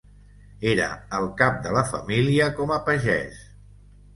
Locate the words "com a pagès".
2.61-3.45